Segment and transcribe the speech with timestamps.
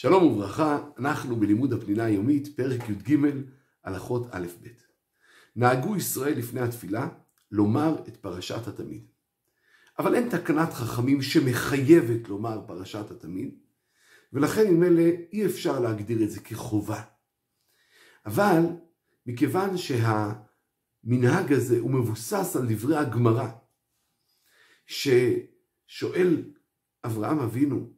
[0.00, 3.16] שלום וברכה, אנחנו בלימוד הפנינה היומית, פרק י"ג,
[3.84, 4.68] הלכות א'-ב'.
[5.56, 7.08] נהגו ישראל לפני התפילה
[7.50, 9.06] לומר את פרשת התמיד.
[9.98, 13.58] אבל אין תקנת חכמים שמחייבת לומר פרשת התמיד,
[14.32, 17.02] ולכן עם אלה אי אפשר להגדיר את זה כחובה.
[18.26, 18.62] אבל
[19.26, 23.48] מכיוון שהמנהג הזה הוא מבוסס על דברי הגמרא,
[24.86, 26.52] ששואל
[27.04, 27.97] אברהם אבינו,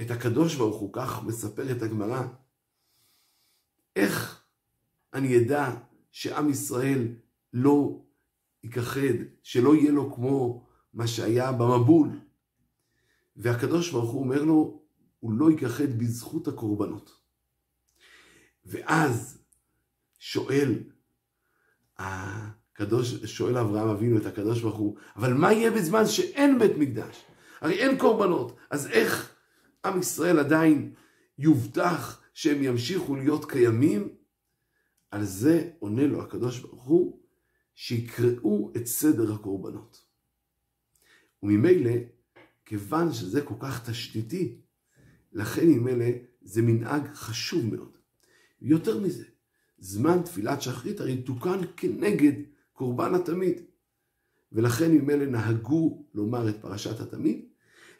[0.00, 2.22] את הקדוש ברוך הוא, כך מספרת הגמרא,
[3.96, 4.44] איך
[5.14, 5.74] אני אדע
[6.12, 7.08] שעם ישראל
[7.52, 8.00] לא
[8.62, 12.08] ייכחד, שלא יהיה לו כמו מה שהיה במבול.
[13.36, 14.82] והקדוש ברוך הוא אומר לו,
[15.20, 17.10] הוא לא ייכחד בזכות הקורבנות.
[18.64, 19.38] ואז
[20.18, 20.82] שואל,
[21.98, 27.24] הקדוש, שואל אברהם אבינו את הקדוש ברוך הוא, אבל מה יהיה בזמן שאין בית מקדש?
[27.60, 29.37] הרי אין קורבנות, אז איך
[29.88, 30.94] עם ישראל עדיין
[31.38, 34.08] יובטח שהם ימשיכו להיות קיימים,
[35.10, 37.20] על זה עונה לו הקדוש ברוך הוא,
[37.74, 40.04] שיקראו את סדר הקורבנות.
[41.42, 41.92] וממילא,
[42.64, 44.60] כיוון שזה כל כך תשתיתי,
[45.32, 46.06] לכן ממילא
[46.42, 47.96] זה מנהג חשוב מאוד.
[48.60, 49.24] יותר מזה,
[49.78, 52.32] זמן תפילת שחרית הרי תוקן כנגד
[52.72, 53.60] קורבן התמיד.
[54.52, 57.44] ולכן ממילא נהגו לומר את פרשת התמיד,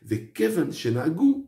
[0.02, 1.46] וכיוון שנהגו,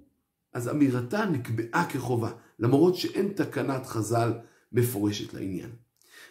[0.52, 4.32] אז אמירתה נקבעה כחובה, למרות שאין תקנת חז"ל
[4.72, 5.70] מפורשת לעניין.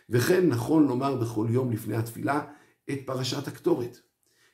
[0.09, 2.45] וכן נכון לומר בכל יום לפני התפילה
[2.90, 4.00] את פרשת הקטורת,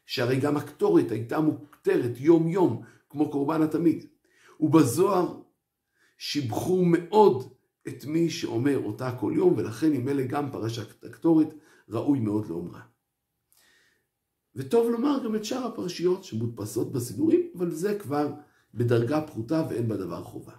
[0.06, 4.06] שהרי גם הקטורת הייתה מוכתרת יום יום כמו קורבן התמיד.
[4.60, 5.42] ובזוהר
[6.18, 7.54] שיבחו מאוד
[7.88, 11.54] את מי שאומר אותה כל יום, ולכן עם אלה גם פרשת הקטורת
[11.90, 12.82] ראוי מאוד לאומרה.
[14.56, 18.34] וטוב לומר גם את שאר הפרשיות שמודפסות בסידורים, אבל זה כבר
[18.76, 20.54] בדרגה פחותה ואין בה דבר חובה.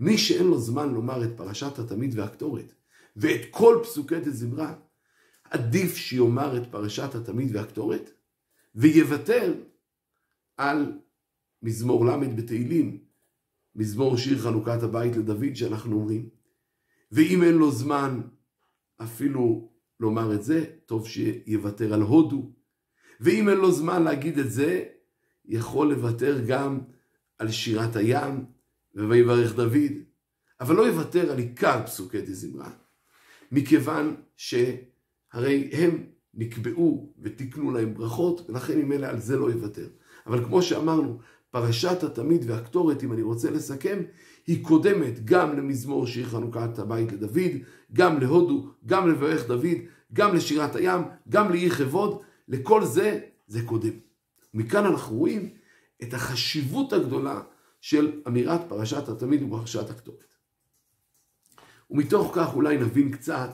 [0.00, 2.72] מי שאין לו זמן לומר את פרשת התמיד והקטורת
[3.16, 4.74] ואת כל פסוקי דזמרה,
[5.50, 8.10] עדיף שיאמר את פרשת התמיד והקטורת
[8.74, 9.54] ויוותר
[10.56, 10.92] על
[11.62, 12.98] מזמור ל' בתהילים,
[13.74, 16.28] מזמור שיר חנוכת הבית לדוד שאנחנו אומרים.
[17.12, 18.20] ואם אין לו זמן
[19.02, 19.70] אפילו
[20.00, 22.52] לומר את זה, טוב שיוותר על הודו.
[23.20, 24.84] ואם אין לו זמן להגיד את זה,
[25.44, 26.80] יכול לוותר גם
[27.38, 28.44] על שירת הים,
[28.94, 29.92] ויברך דוד,
[30.60, 32.70] אבל לא יוותר על עיקר פסוקי דזמרה,
[33.52, 39.88] מכיוון שהרי הם נקבעו ותיקנו להם ברכות, ולכן ממילא על זה לא יוותר.
[40.26, 41.18] אבל כמו שאמרנו,
[41.50, 44.02] פרשת התמיד והקטורת, אם אני רוצה לסכם,
[44.46, 47.52] היא קודמת גם למזמור שיר חנוכת הבית לדוד,
[47.92, 49.76] גם להודו, גם לברך דוד,
[50.12, 53.90] גם לשירת הים, גם לאי כבוד, לכל זה, זה קודם.
[54.54, 55.50] מכאן אנחנו רואים
[56.02, 57.42] את החשיבות הגדולה
[57.80, 60.26] של אמירת פרשת התמיד ופרשת הכתובת.
[61.90, 63.50] ומתוך כך אולי נבין קצת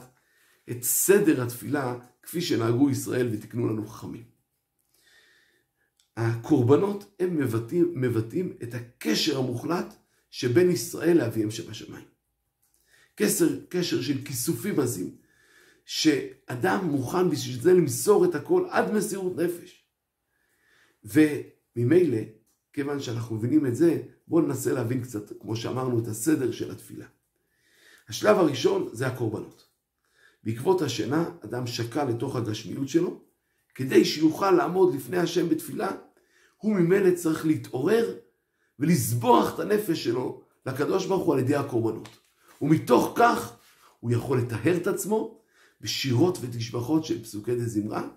[0.71, 4.23] את סדר התפילה כפי שנהגו ישראל ותקנו לנו חכמים.
[6.17, 9.95] הקורבנות הם מבטאים, מבטאים את הקשר המוחלט
[10.31, 12.05] שבין ישראל לאביהם שבשמיים.
[13.15, 15.15] קשר, קשר של כיסופים עזים,
[15.85, 19.85] שאדם מוכן בשביל זה למסור את הכל עד מסירות נפש.
[21.75, 22.17] וממילא,
[22.73, 27.05] כיוון שאנחנו מבינים את זה, בואו ננסה להבין קצת, כמו שאמרנו, את הסדר של התפילה.
[28.09, 29.65] השלב הראשון זה הקורבנות.
[30.43, 33.21] בעקבות השינה, אדם שקע לתוך הגשמיות שלו,
[33.75, 35.91] כדי שיוכל לעמוד לפני השם בתפילה,
[36.57, 38.15] הוא ממילא צריך להתעורר
[38.79, 42.09] ולסבוח את הנפש שלו לקדוש ברוך הוא על ידי הקורבנות.
[42.61, 43.55] ומתוך כך
[43.99, 45.39] הוא יכול לטהר את עצמו
[45.81, 48.07] בשירות ותשבחות של פסוקי דזמרה,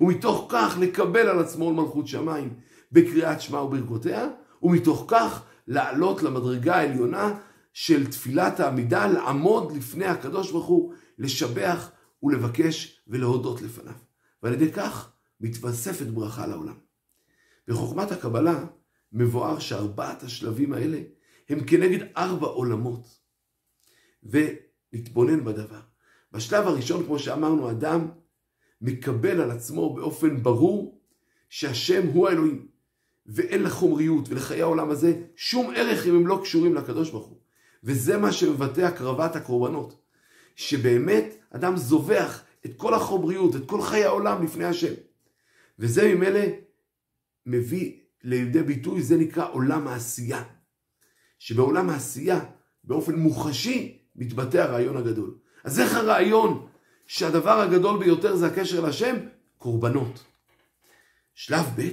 [0.00, 2.54] ומתוך כך לקבל על עצמו מלכות שמיים
[2.92, 4.28] בקריאת שמע וברכותיה,
[4.62, 7.34] ומתוך כך לעלות למדרגה העליונה
[7.72, 11.90] של תפילת העמידה, לעמוד לפני הקדוש ברוך הוא, לשבח
[12.22, 13.94] ולבקש ולהודות לפניו.
[14.42, 16.74] ועל ידי כך מתווספת ברכה לעולם.
[17.68, 18.64] בחוכמת הקבלה
[19.12, 20.98] מבואר שארבעת השלבים האלה
[21.48, 23.18] הם כנגד ארבע עולמות.
[24.22, 25.80] ונתבונן בדבר.
[26.32, 28.08] בשלב הראשון, כמו שאמרנו, אדם
[28.80, 31.00] מקבל על עצמו באופן ברור
[31.48, 32.73] שהשם הוא האלוהים.
[33.26, 37.38] ואין לחומריות ולחיי העולם הזה שום ערך אם הם לא קשורים לקדוש ברוך הוא.
[37.84, 40.04] וזה מה שמבטא הקרבת הקורבנות.
[40.56, 44.92] שבאמת אדם זובח את כל החומריות, את כל חיי העולם לפני השם.
[45.78, 46.40] וזה ממילא
[47.46, 47.92] מביא
[48.22, 50.42] לידי ביטוי, זה נקרא עולם העשייה.
[51.38, 52.40] שבעולם העשייה,
[52.84, 55.34] באופן מוחשי, מתבטא הרעיון הגדול.
[55.64, 56.66] אז איך הרעיון
[57.06, 59.16] שהדבר הגדול ביותר זה הקשר להשם?
[59.58, 60.24] קורבנות.
[61.34, 61.88] שלב ב'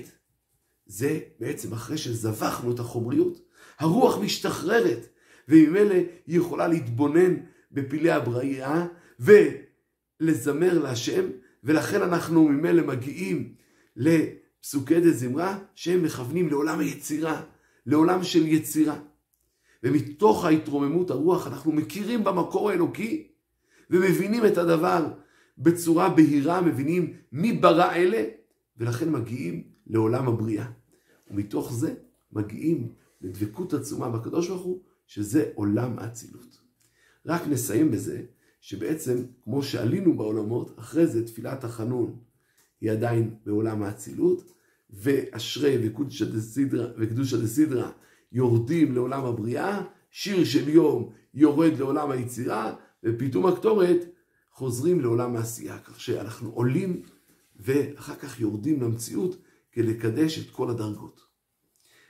[0.91, 3.41] זה בעצם אחרי שזבחנו את החומריות,
[3.79, 5.07] הרוח משתחררת,
[5.47, 5.93] וממילא
[6.27, 7.35] היא יכולה להתבונן
[7.71, 8.85] בפלאי הבריאה
[9.19, 11.25] ולזמר להשם,
[11.63, 13.53] ולכן אנחנו ממילא מגיעים
[13.95, 17.41] לפסוקי דה זמרה שהם מכוונים לעולם היצירה,
[17.85, 18.99] לעולם של יצירה.
[19.83, 23.27] ומתוך ההתרוממות הרוח אנחנו מכירים במקור האלוקי
[23.89, 25.07] ומבינים את הדבר
[25.57, 28.23] בצורה בהירה, מבינים מי ברא אלה,
[28.77, 30.81] ולכן מגיעים לעולם הבריאה.
[31.31, 31.94] ומתוך זה
[32.31, 32.92] מגיעים
[33.22, 36.57] לדבקות עצומה בקדוש ברוך הוא, שזה עולם האצילות.
[37.25, 38.22] רק נסיים בזה,
[38.62, 42.16] שבעצם, כמו שעלינו בעולמות, אחרי זה תפילת החנון
[42.81, 44.54] היא עדיין בעולם האצילות,
[44.89, 45.89] ואשרי
[46.98, 47.92] וקדושא דסידרא
[48.31, 49.81] יורדים לעולם הבריאה,
[50.12, 53.98] שיר של יום יורד לעולם היצירה, ופתאום הקטורת
[54.51, 55.80] חוזרים לעולם העשייה.
[55.80, 57.01] כך שאנחנו עולים
[57.60, 59.38] ואחר כך יורדים למציאות
[59.71, 61.21] כדי לקדש את כל הדרגות.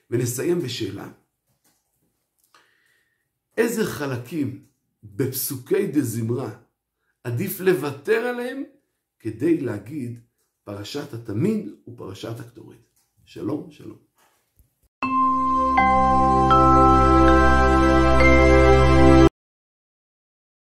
[0.09, 1.09] ונסיים בשאלה.
[3.57, 4.65] איזה חלקים
[5.03, 6.51] בפסוקי דה זמרה
[7.23, 8.63] עדיף לוותר עליהם
[9.19, 10.19] כדי להגיד
[10.63, 12.77] פרשת התמיד ופרשת הקטורת.
[13.25, 13.97] שלום, שלום.
[15.03, 16.20] thank you